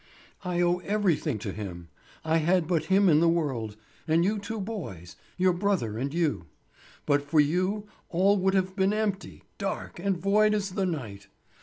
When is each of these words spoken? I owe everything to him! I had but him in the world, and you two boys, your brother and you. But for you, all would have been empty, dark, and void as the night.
I 0.43 0.61
owe 0.61 0.79
everything 0.79 1.37
to 1.37 1.51
him! 1.51 1.89
I 2.25 2.37
had 2.37 2.65
but 2.67 2.85
him 2.85 3.07
in 3.07 3.19
the 3.19 3.29
world, 3.29 3.77
and 4.07 4.25
you 4.25 4.39
two 4.39 4.59
boys, 4.59 5.15
your 5.37 5.53
brother 5.53 5.95
and 5.99 6.11
you. 6.11 6.47
But 7.05 7.21
for 7.21 7.39
you, 7.39 7.85
all 8.09 8.35
would 8.39 8.55
have 8.55 8.75
been 8.75 8.93
empty, 8.93 9.43
dark, 9.59 9.99
and 9.99 10.17
void 10.17 10.55
as 10.55 10.71
the 10.71 10.87
night. 10.87 11.27